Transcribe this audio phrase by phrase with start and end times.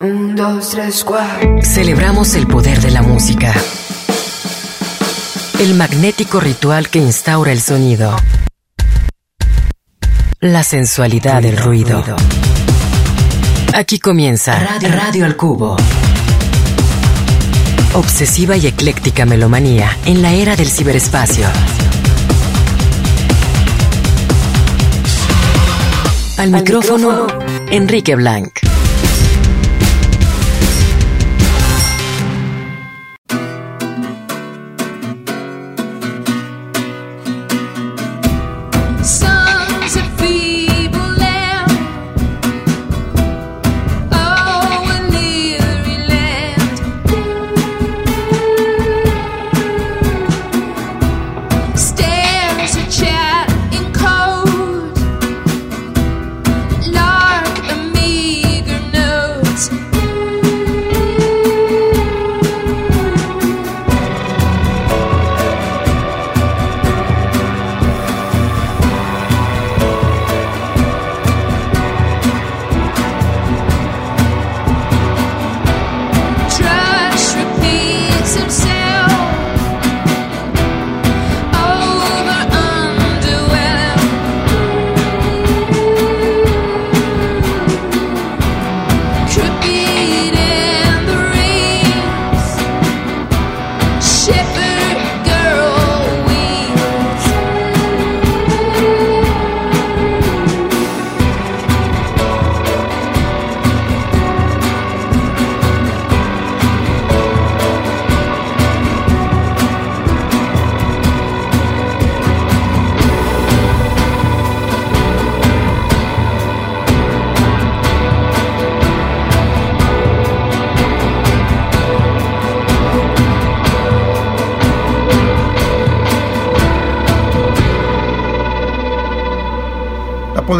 [0.00, 1.04] Un, dos, tres,
[1.64, 3.52] Celebramos el poder de la música.
[5.58, 8.14] El magnético ritual que instaura el sonido.
[10.38, 12.04] La sensualidad del ruido.
[13.74, 15.76] Aquí comienza Radio, Radio al Cubo.
[17.94, 21.48] Obsesiva y ecléctica melomanía en la era del ciberespacio.
[26.36, 27.26] Al, micrófono,
[27.68, 28.67] Enrique Blanc.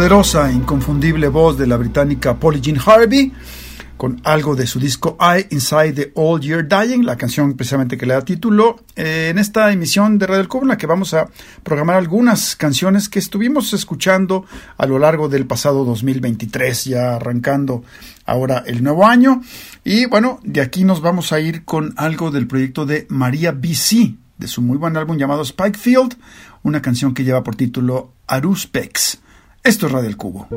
[0.09, 3.31] Poderosa e inconfundible voz de la británica Polly Jean Harvey,
[3.95, 8.07] con algo de su disco I Inside the Old Year Dying, la canción precisamente que
[8.07, 11.29] le da título, eh, en esta emisión de Radio Cubo, en la que vamos a
[11.61, 14.47] programar algunas canciones que estuvimos escuchando
[14.79, 17.83] a lo largo del pasado 2023, ya arrancando
[18.25, 19.43] ahora el nuevo año.
[19.83, 24.15] Y bueno, de aquí nos vamos a ir con algo del proyecto de María BC,
[24.39, 26.15] de su muy buen álbum llamado Spikefield,
[26.63, 29.19] una canción que lleva por título Aruspex.
[29.63, 30.47] Esto es Radio El Cubo.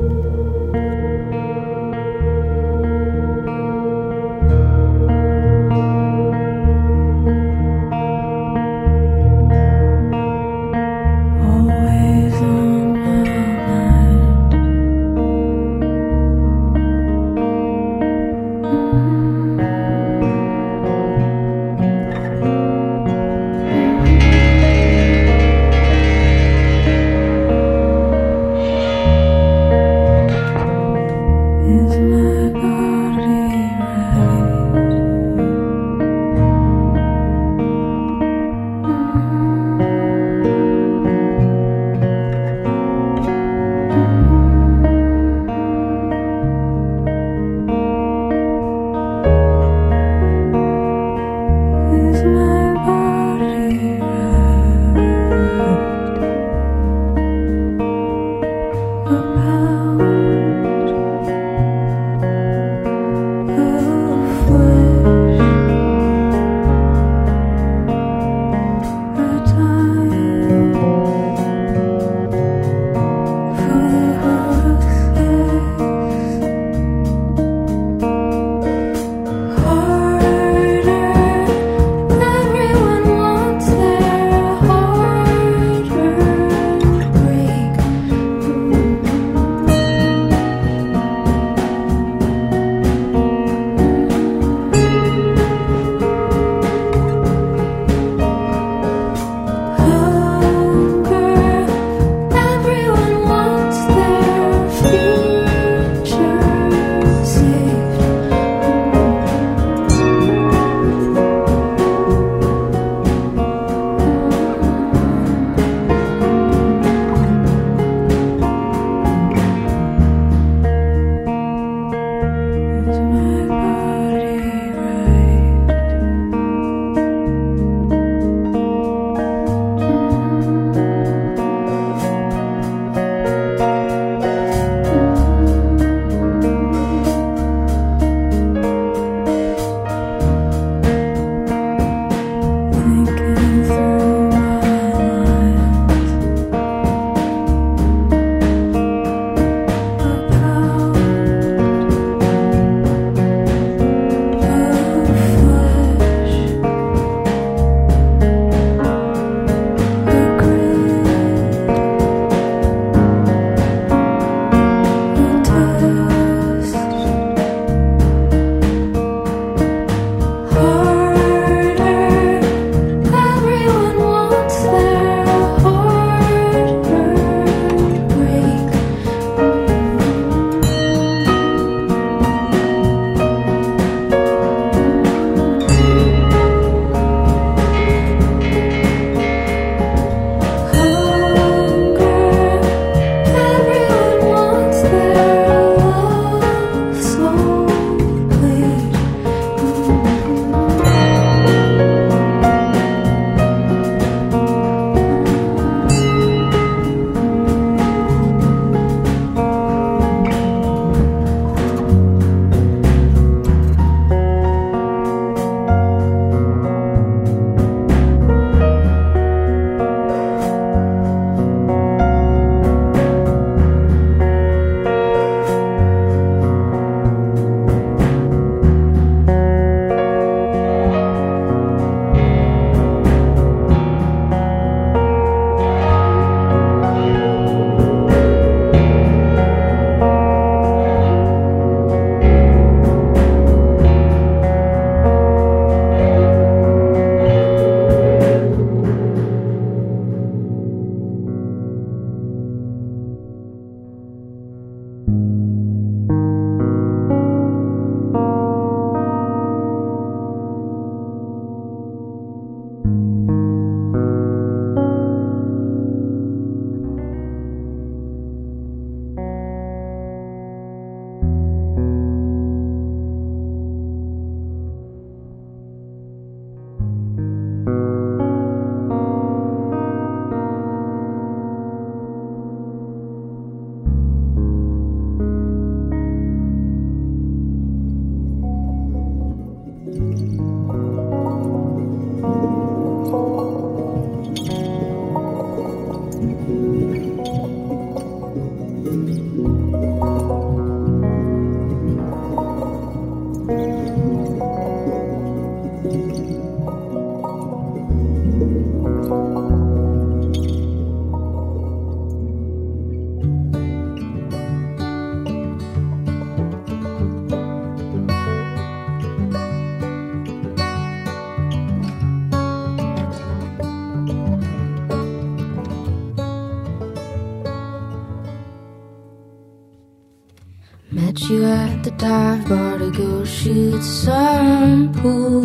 [331.83, 335.41] The dive bar to go shoot some pool.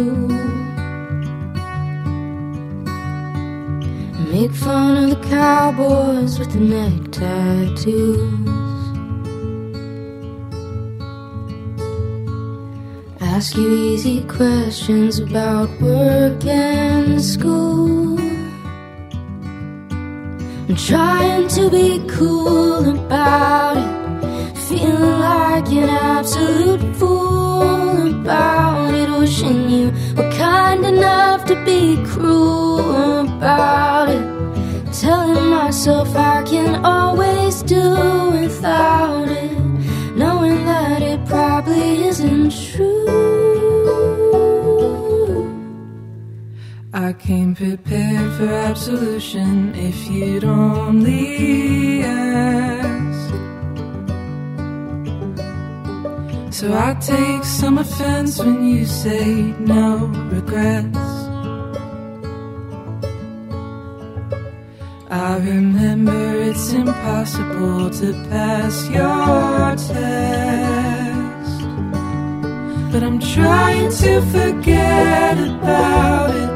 [4.30, 8.48] Make fun of the cowboys with the neck tattoos.
[13.20, 18.18] Ask you easy questions about work and school.
[20.68, 23.97] I'm trying to be cool about it.
[24.68, 29.08] Feeling like an absolute fool about it.
[29.18, 34.92] Wishing you were kind enough to be cruel about it.
[34.92, 39.58] Telling myself I can always do without it.
[40.14, 43.08] Knowing that it probably isn't true.
[46.92, 52.87] I came prepared for absolution if you'd only ask.
[56.58, 60.98] So I take some offense when you say no regrets.
[65.08, 71.60] I remember it's impossible to pass your test.
[72.90, 76.50] But I'm trying to forget about it.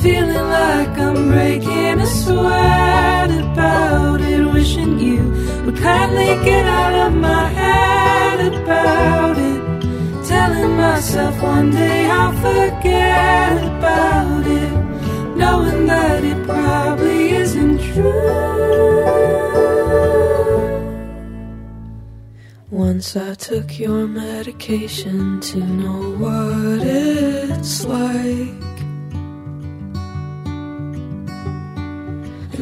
[0.00, 4.50] Feeling like I'm breaking a sweat about it.
[4.50, 9.60] Wishing you would kindly get out of my head about it.
[10.28, 14.72] Telling myself one day I'll forget about it.
[15.36, 18.46] Knowing that it probably isn't true.
[22.70, 28.65] Once I took your medication to know what it's like.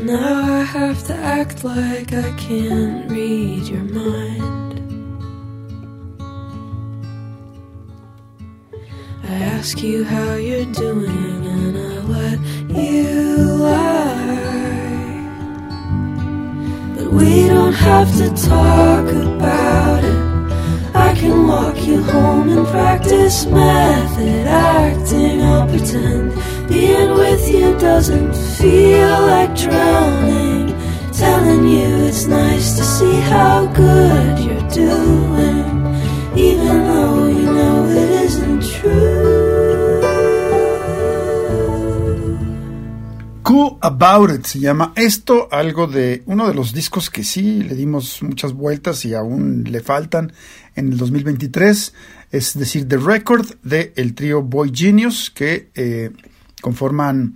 [0.05, 4.75] Now I have to act like I can't read your mind.
[9.23, 14.45] I ask you how you're doing and I let you lie.
[16.97, 20.25] But we don't have to talk about it.
[20.95, 25.41] I can walk you home and practice method acting.
[25.41, 26.35] I'll pretend
[26.69, 30.75] being with you doesn't feel like drowning.
[31.13, 35.67] Telling you it's nice to see how good you're doing,
[36.37, 39.45] even though you know it isn't true.
[43.45, 47.75] Cool About It se llama esto, algo de uno de los discos que sí le
[47.75, 50.33] dimos muchas vueltas y aún le faltan
[50.75, 51.93] en el 2023,
[52.33, 56.11] es decir, The Record de el trío Boy Genius que eh,
[56.65, 57.35] conforman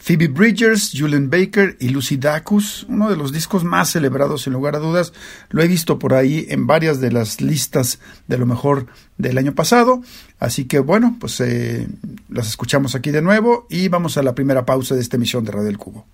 [0.00, 4.74] Phoebe Bridgers, Julian Baker y Lucy Dacus, uno de los discos más celebrados sin lugar
[4.74, 5.12] a dudas.
[5.50, 8.86] Lo he visto por ahí en varias de las listas de lo mejor
[9.18, 10.02] del año pasado.
[10.38, 11.86] Así que bueno, pues eh,
[12.30, 15.52] las escuchamos aquí de nuevo y vamos a la primera pausa de esta emisión de
[15.52, 16.06] Radio del Cubo.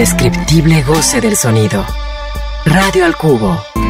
[0.00, 1.84] Indescriptible goce del sonido.
[2.64, 3.89] Radio al Cubo.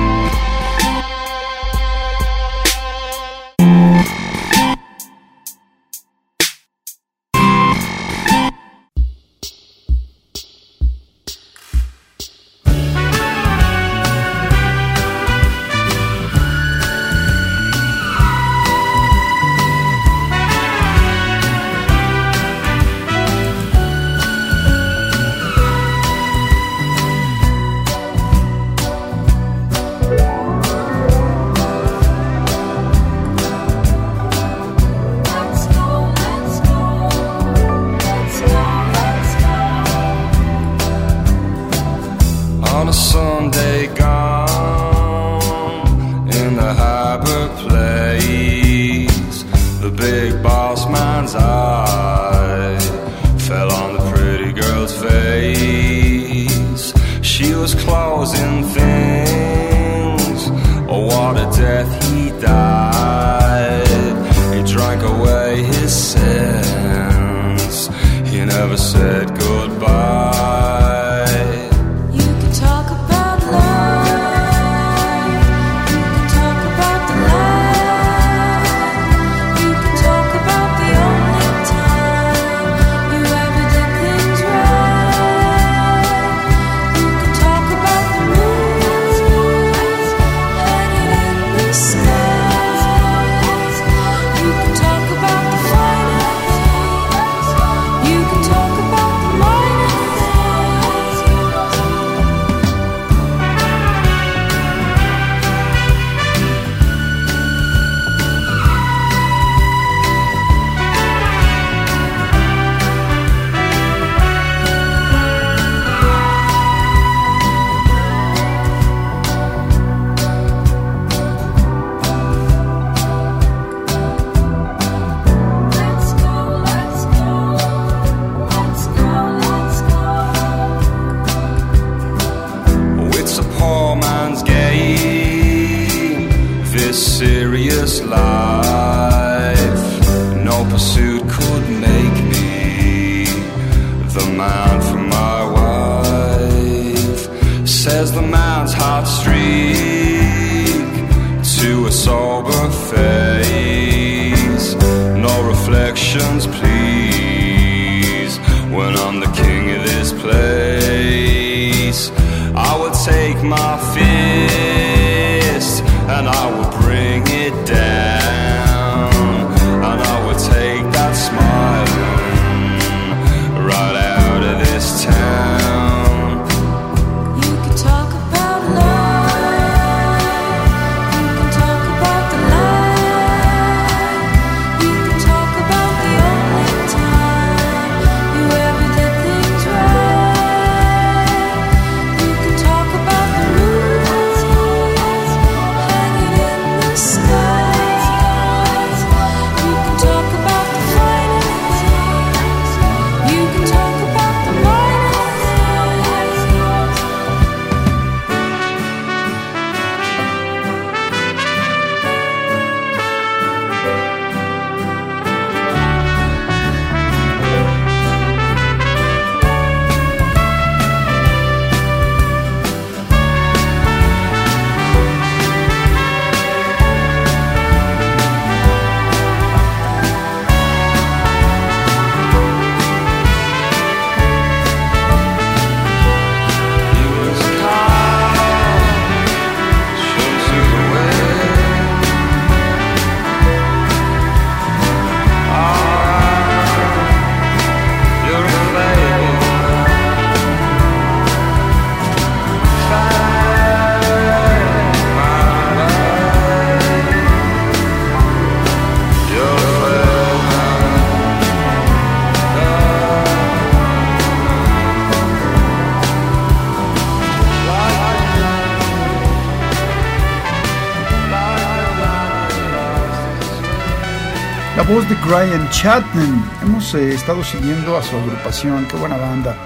[275.31, 276.45] Brian Chapman.
[276.61, 279.57] Hemos eh, estado siguiendo a su agrupación, qué buena banda.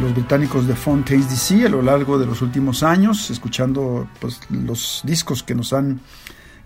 [0.00, 5.00] Los británicos de Fontaines DC a lo largo de los últimos años, escuchando pues, los
[5.04, 6.00] discos que nos han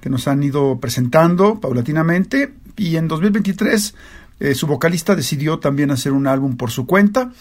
[0.03, 3.95] que nos han ido presentando paulatinamente y en 2023
[4.41, 7.33] eh, su vocalista decidió también hacer un álbum por su cuenta.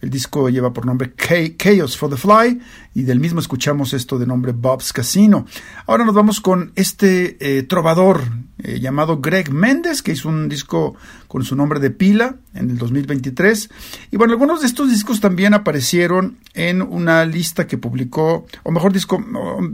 [0.00, 2.60] El disco lleva por nombre Cha- Chaos for the Fly
[2.94, 5.46] y del mismo escuchamos esto de nombre Bob's Casino.
[5.86, 8.20] Ahora nos vamos con este eh, trovador
[8.58, 10.94] eh, llamado Greg Méndez que hizo un disco
[11.28, 13.68] con su nombre de pila en el 2023.
[14.12, 18.92] Y bueno, algunos de estos discos también aparecieron en una lista que publicó, o mejor
[18.92, 19.22] disco,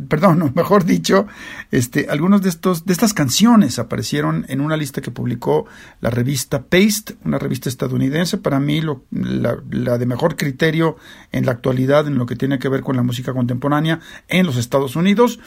[0.08, 1.26] perdón, o mejor dicho,
[1.70, 5.66] este, algunos de estos, de estas canciones aparecieron en una lista que publicó
[6.00, 10.96] la revista Paste, una revista estadounidense, para mí lo- la de mejor criterio
[11.32, 14.56] en la actualidad en lo que tiene que ver con la música contemporánea en los
[14.56, 15.38] Estados Unidos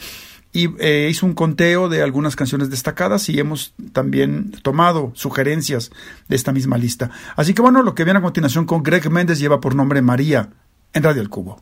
[0.54, 5.90] y eh, hizo un conteo de algunas canciones destacadas y hemos también tomado sugerencias
[6.28, 7.10] de esta misma lista.
[7.36, 10.50] Así que bueno, lo que viene a continuación con Greg Méndez lleva por nombre María
[10.94, 11.60] en Radio El Cubo.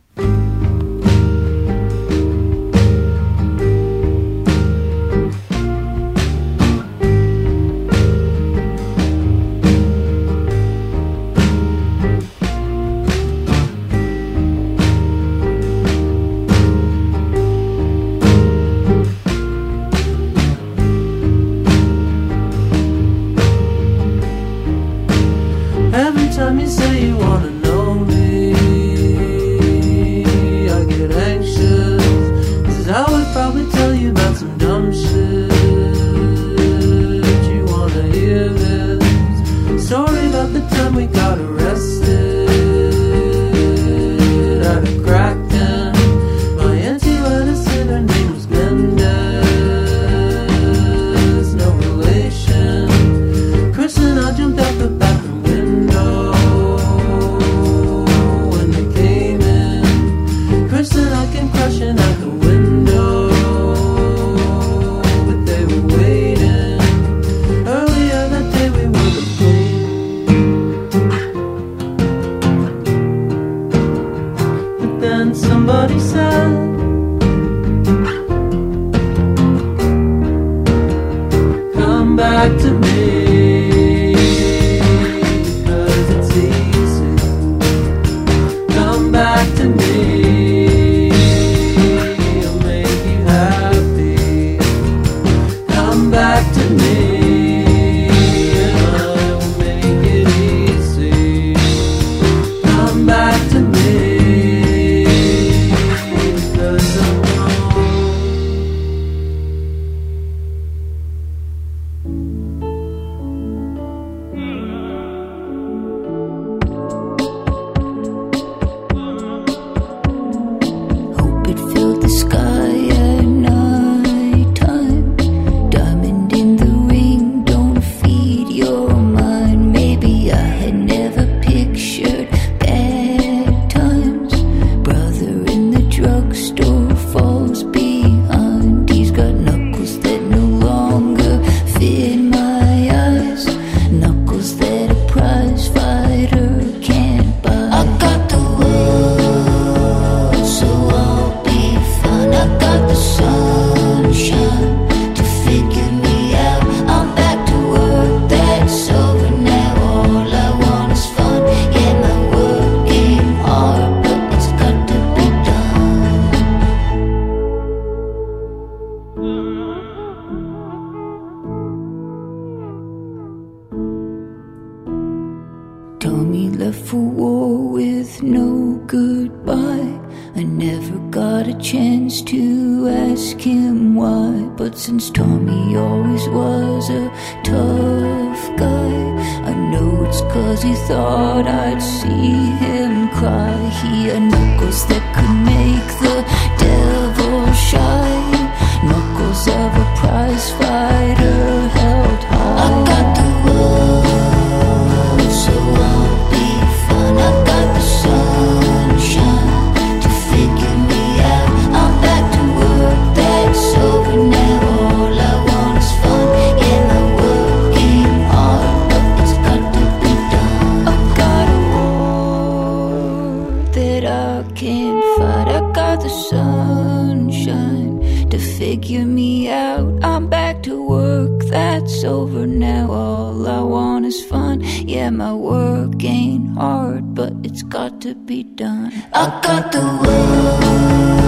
[230.13, 232.93] I'm back to work, that's over now.
[232.93, 234.61] All I want is fun.
[234.87, 238.93] Yeah, my work ain't hard, but it's got to be done.
[239.15, 241.23] I got the world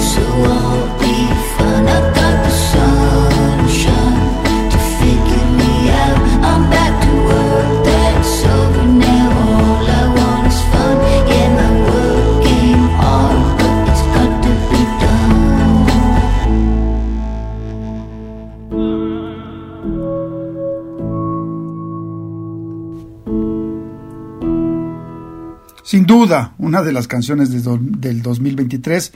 [0.00, 1.03] so I'll
[26.58, 29.12] una de las canciones del 2023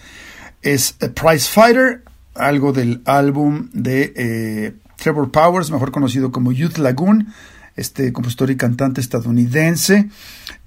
[0.61, 2.03] es a Price Fighter,
[2.35, 7.29] algo del álbum de eh, Trevor Powers, mejor conocido como Youth Lagoon,
[7.77, 10.11] este compositor y cantante estadounidense.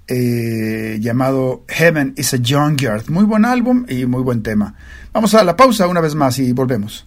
[0.08, 3.08] Eh, llamado Heaven is a Junkyard.
[3.08, 4.74] Muy buen álbum y muy buen tema.
[5.12, 7.06] Vamos a la pausa una vez más y volvemos.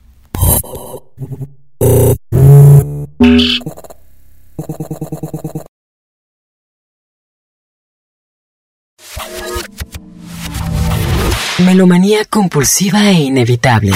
[11.59, 13.93] Melomanía compulsiva e inevitable.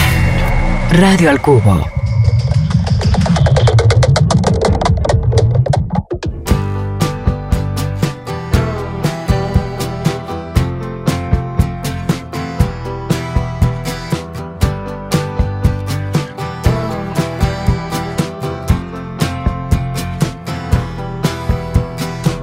[0.91, 1.85] Radio al Cubo.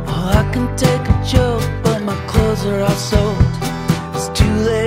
[0.07, 3.37] Oh, I can take a joke, but my clothes are all sold.
[4.14, 4.86] It's too late.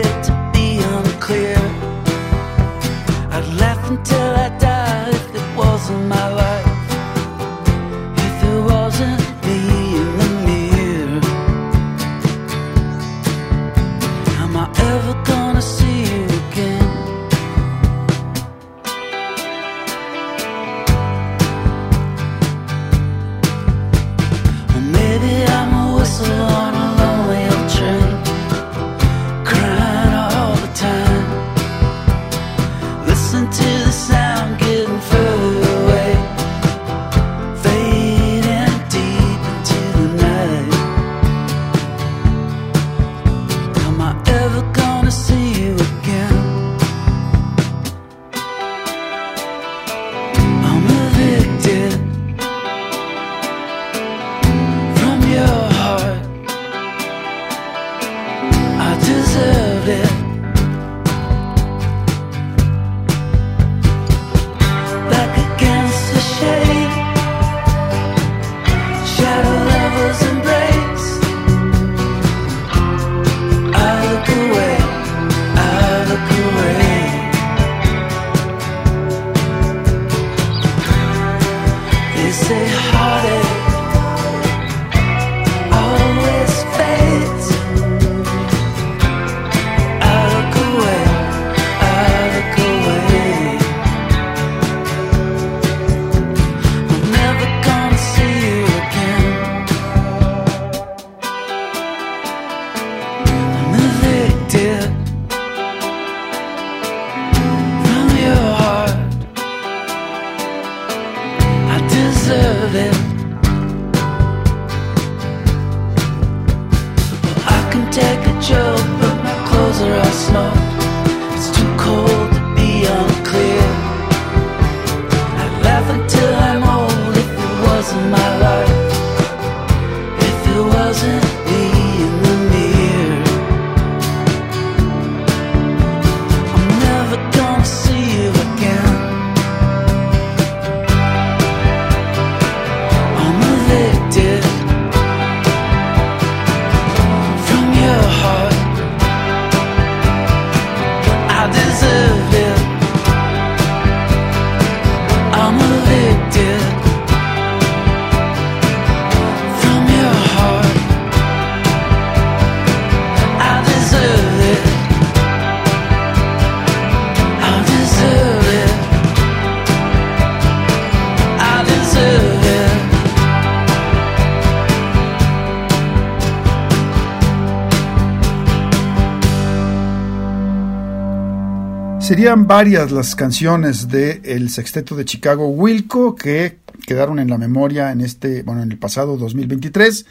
[182.09, 187.91] Serían varias las canciones del el sexteto de Chicago Wilco que quedaron en la memoria
[187.91, 190.07] en este, bueno, en el pasado 2023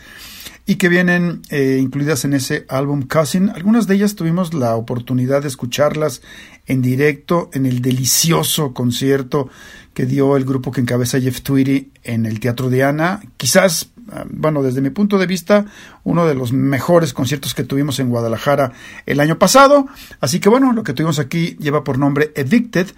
[0.64, 3.48] y que vienen eh, incluidas en ese álbum Cousin.
[3.48, 6.22] Algunas de ellas tuvimos la oportunidad de escucharlas
[6.66, 9.48] en directo en el delicioso concierto
[9.92, 13.22] que dio el grupo que encabeza Jeff Tweedy en el Teatro de Ana.
[13.36, 13.90] Quizás,
[14.30, 15.66] bueno, desde mi punto de vista,
[16.04, 18.72] uno de los mejores conciertos que tuvimos en Guadalajara
[19.06, 19.86] el año pasado.
[20.20, 22.88] Así que bueno, lo que tuvimos aquí lleva por nombre Evicted.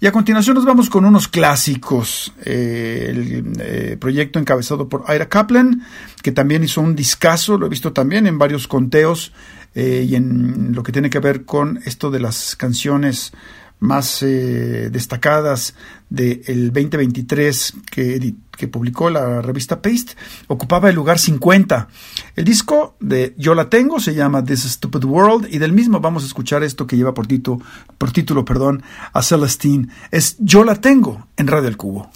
[0.00, 2.32] Y a continuación nos vamos con unos clásicos.
[2.44, 5.82] Eh, el eh, proyecto encabezado por Ira Kaplan,
[6.22, 9.32] que también hizo un discazo, lo he visto también en varios conteos
[9.74, 13.32] eh, y en lo que tiene que ver con esto de las canciones
[13.86, 15.74] más eh, destacadas
[16.10, 18.34] del 2023 que,
[18.70, 20.14] publicó la revista Paste,
[20.48, 21.88] ocupaba el lugar 50.
[22.34, 26.24] El disco de Yo la tengo se llama This Stupid World y del mismo vamos
[26.24, 27.26] a escuchar esto que lleva por
[27.98, 29.88] por título perdón, a Celestine.
[30.10, 32.10] Es Yo la tengo en Radio El Cubo.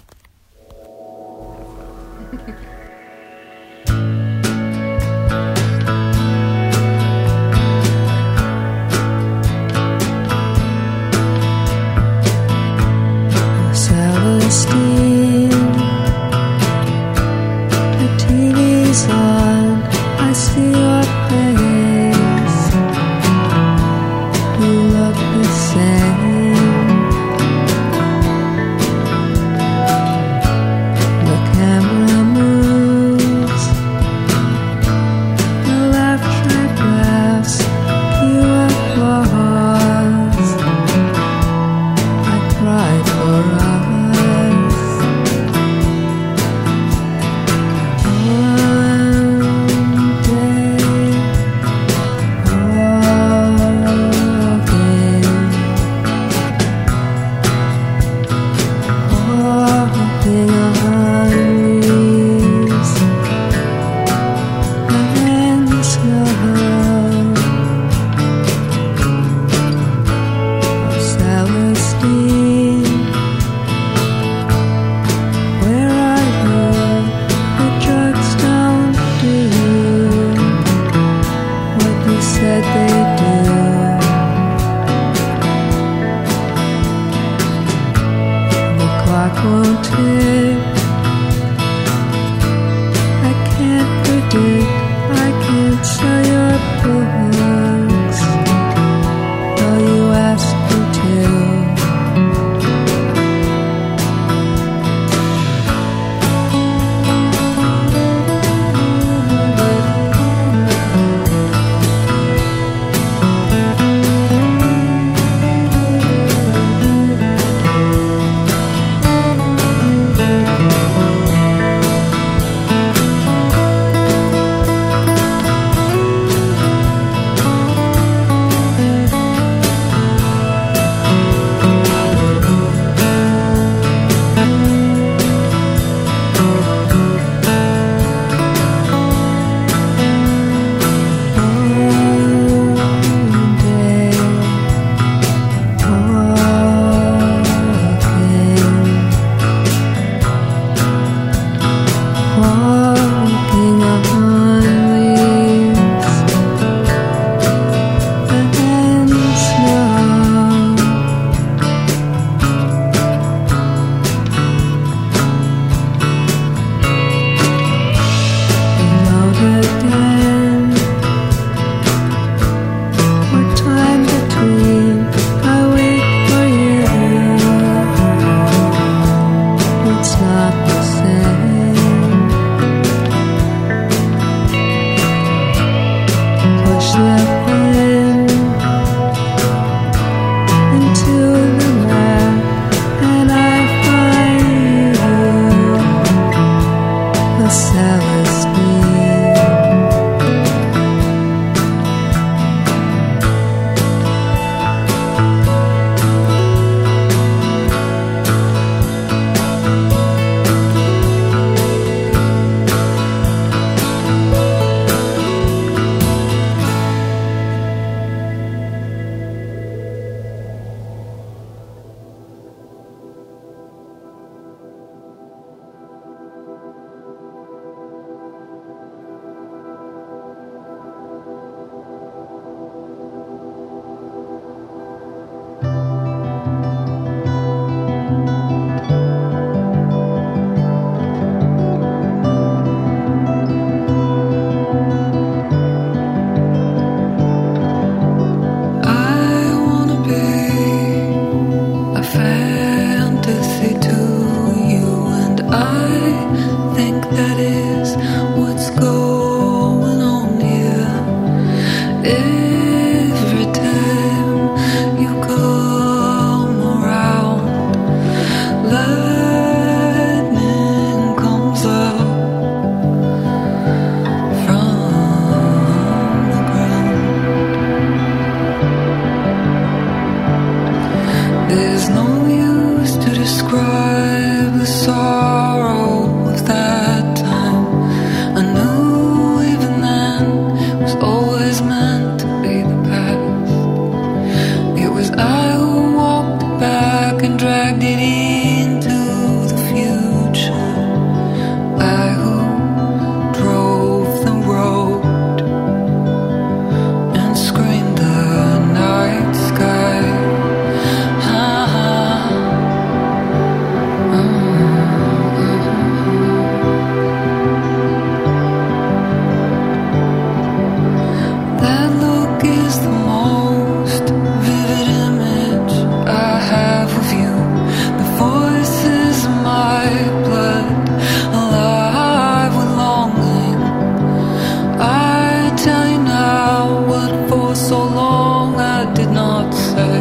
[337.71, 339.99] so long I did not say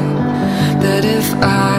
[0.82, 1.69] that if I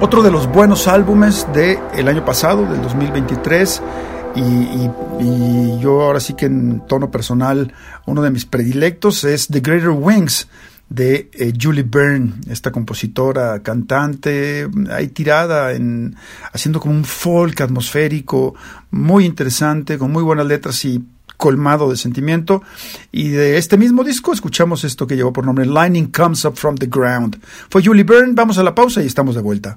[0.00, 3.82] Otro de los buenos álbumes del el año pasado, del 2023,
[4.36, 4.90] y, y-
[5.20, 7.72] y yo ahora sí que en tono personal,
[8.06, 10.46] uno de mis predilectos es The Greater Wings
[10.88, 16.14] de eh, Julie Byrne, esta compositora, cantante, ahí tirada en
[16.52, 18.54] haciendo como un folk atmosférico,
[18.92, 21.02] muy interesante, con muy buenas letras y
[21.36, 22.62] colmado de sentimiento.
[23.12, 26.76] Y de este mismo disco escuchamos esto que llevó por nombre Lightning Comes Up From
[26.76, 27.38] the Ground.
[27.68, 29.76] Fue Julie Byrne, vamos a la pausa y estamos de vuelta.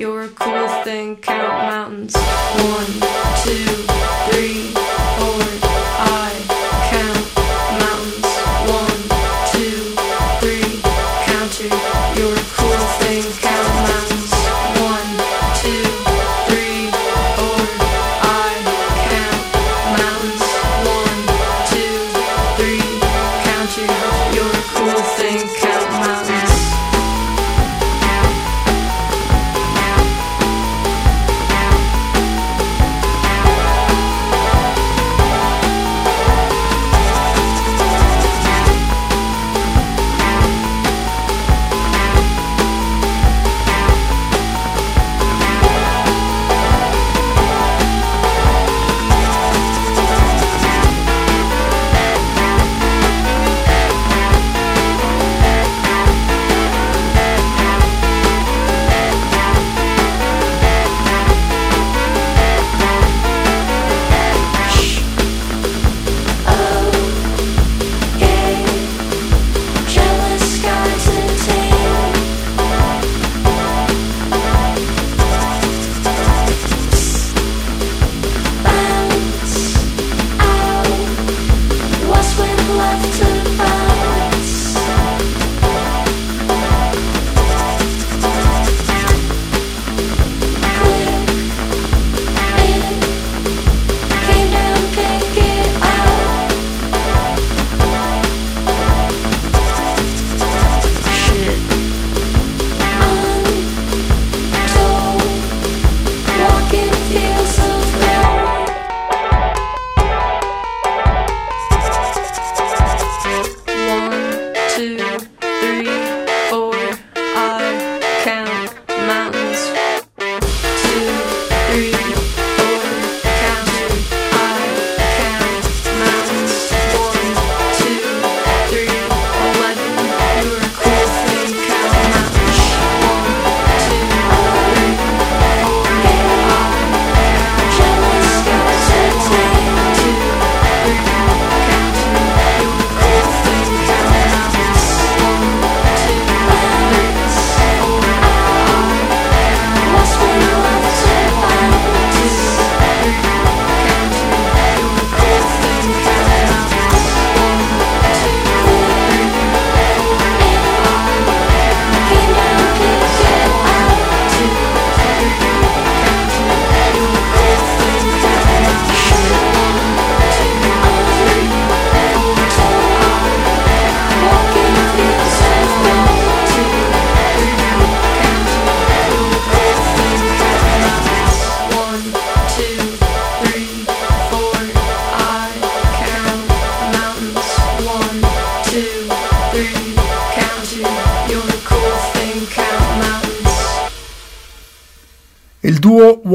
[0.00, 1.14] You're a cool thing.
[1.16, 2.16] Count mountains.
[2.16, 3.09] One,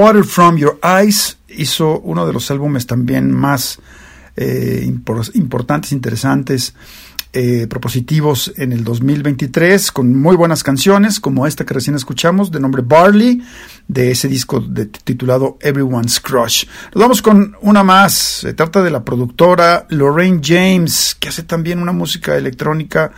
[0.06, 1.38] Water from Your Eyes.
[1.50, 3.80] Hizo uno de los álbumes también más
[4.36, 6.76] eh, impor- importantes, interesantes,
[7.34, 12.60] eh, propositivos en el 2023, con muy buenas canciones, como esta que recién escuchamos, de
[12.60, 13.42] nombre Barley,
[13.88, 16.66] de ese disco de- titulado Everyone's Crush.
[16.94, 18.14] Nos vamos con una más.
[18.14, 23.12] Se trata de la productora Lorraine James, que hace también una música electrónica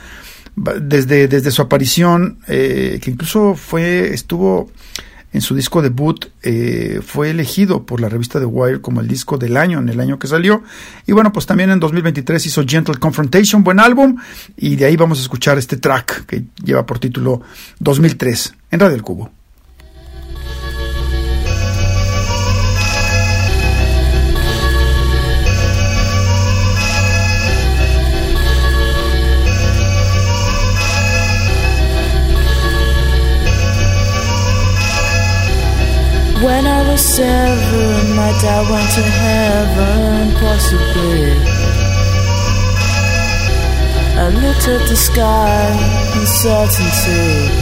[0.56, 4.72] desde, desde su aparición, eh, que incluso fue, estuvo
[5.38, 9.38] en su disco debut, eh, fue elegido por la revista The Wire como el disco
[9.38, 10.64] del año, en el año que salió.
[11.06, 14.18] Y bueno, pues también en 2023 hizo Gentle Confrontation, buen álbum,
[14.58, 17.42] y de ahí vamos a escuchar este track que lleva por título
[17.80, 19.37] 2003 en Radio El Cubo.
[36.98, 41.30] I seven, my dad went to heaven, possibly.
[44.18, 45.78] I looked at the sky,
[46.18, 47.54] uncertainty,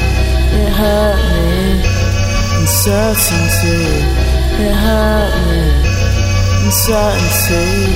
[0.55, 1.83] it hurt me.
[2.61, 3.83] Uncertainty,
[4.63, 5.63] it hurt me.
[6.63, 7.91] Uncertainty,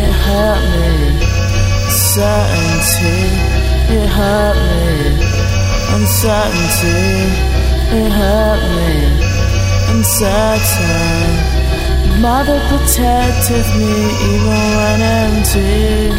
[0.00, 1.20] it hurt me.
[1.92, 3.20] Uncertainty,
[3.92, 5.20] it hurt me.
[5.96, 6.96] Uncertainty,
[7.92, 9.41] it hurt me
[9.92, 11.28] uncertain.
[12.20, 13.94] Mother protected me
[14.32, 16.12] even when empty.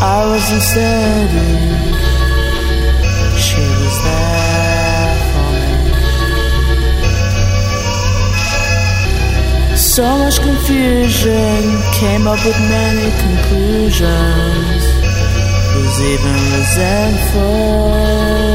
[0.00, 1.54] I was unsteady.
[3.44, 5.72] She was there for me.
[9.76, 11.60] So much confusion
[12.00, 14.82] came up with many conclusions.
[15.74, 18.53] Was even resentful.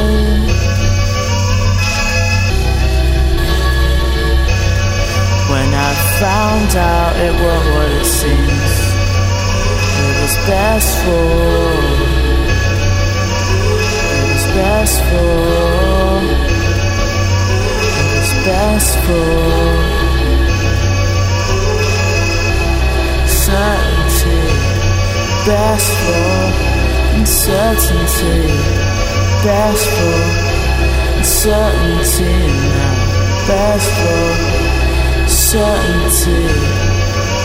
[10.50, 11.30] Best for.
[14.16, 15.30] It was best for.
[17.94, 19.30] It was best for.
[23.46, 24.40] Certainty,
[25.46, 26.34] best for.
[27.20, 28.40] Uncertainty,
[29.46, 30.20] best for.
[31.20, 32.34] Uncertainty
[32.74, 32.96] now,
[33.48, 34.26] best for
[35.28, 36.42] certainty,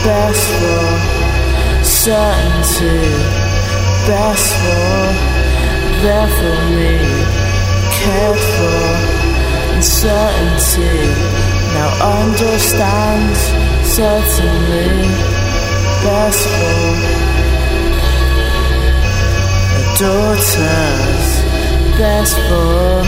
[0.05, 1.14] best for
[2.05, 3.01] certainty,
[4.07, 5.09] best for
[6.05, 7.01] there for me,
[7.97, 8.83] cared for
[9.75, 11.01] uncertainty.
[11.73, 11.89] Now
[12.21, 13.35] understand
[13.87, 15.09] certainly,
[16.05, 16.85] best for
[19.73, 21.27] her daughters,
[21.97, 23.01] best for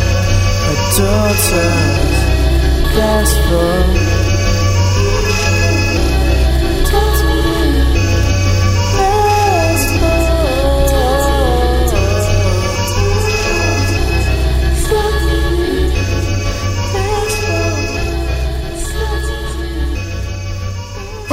[0.64, 2.16] her daughters,
[2.97, 4.16] best for.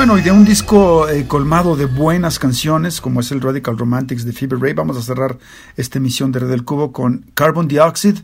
[0.05, 4.25] Bueno, y de un disco eh, colmado de buenas canciones, como es el Radical Romantics
[4.25, 5.37] de Fever Ray, vamos a cerrar
[5.77, 8.19] esta emisión de Red del Cubo con Carbon Dioxide.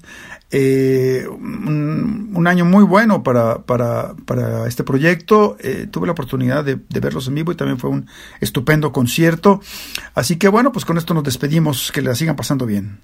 [0.52, 5.56] Eh, un, año muy bueno para, para, para este proyecto.
[5.62, 8.08] Eh, tuve la oportunidad de, de, verlos en vivo y también fue un
[8.42, 9.62] estupendo concierto.
[10.16, 11.94] Así que bueno, pues con esto nos despedimos.
[11.94, 13.00] Que la sigan pasando bien.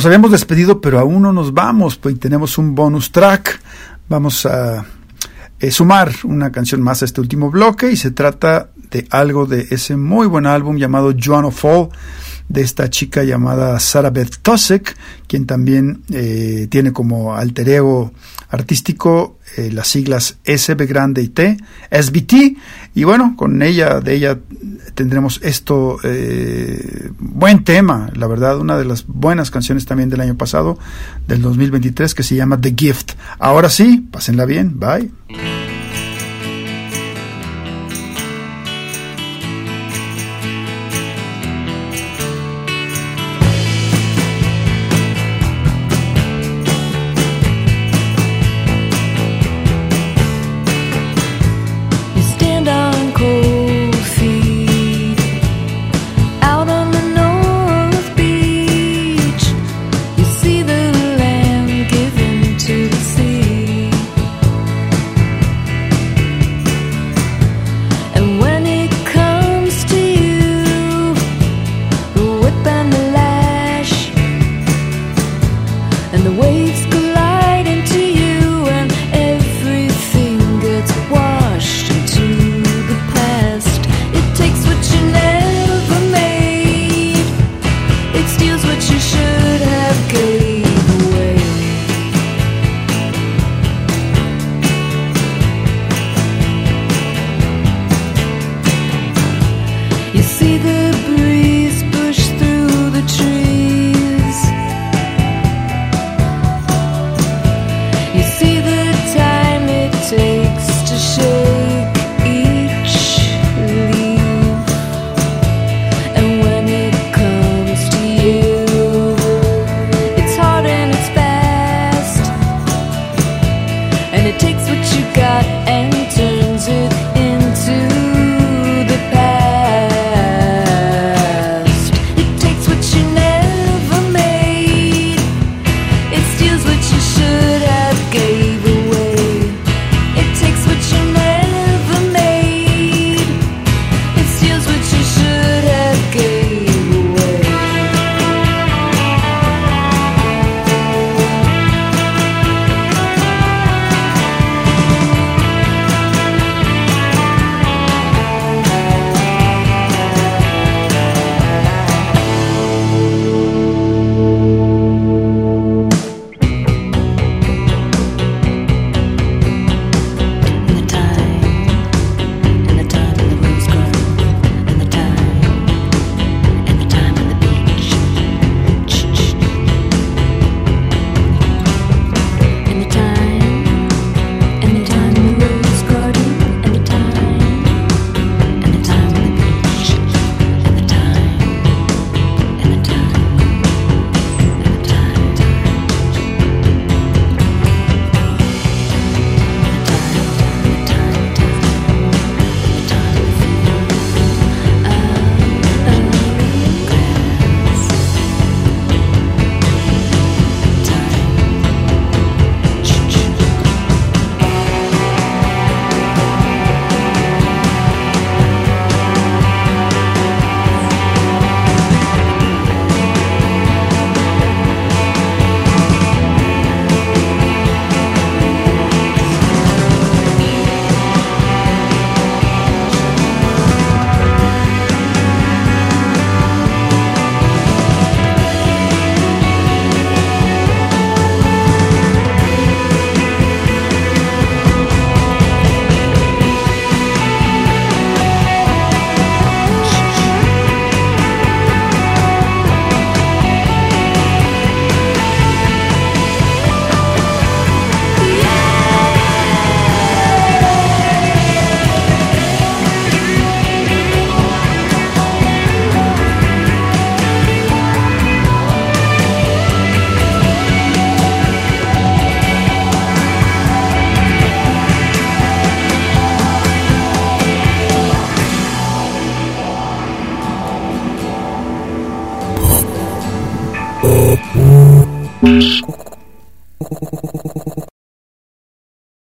[0.00, 3.60] Nos habíamos despedido, pero aún no nos vamos, pues tenemos un bonus track.
[4.08, 4.86] Vamos a
[5.58, 9.66] eh, sumar una canción más a este último bloque y se trata de algo de
[9.70, 11.90] ese muy buen álbum llamado Joan of All
[12.50, 14.96] de esta chica llamada Sarah Beth Tosek,
[15.28, 18.12] quien también eh, tiene como alter ego
[18.48, 21.58] artístico eh, las siglas SB grande y T,
[21.90, 22.56] SBT,
[22.96, 24.38] y bueno, con ella, de ella
[24.96, 30.36] tendremos esto, eh, buen tema, la verdad, una de las buenas canciones también del año
[30.36, 30.76] pasado,
[31.28, 33.12] del 2023, que se llama The Gift.
[33.38, 35.08] Ahora sí, pásenla bien, bye.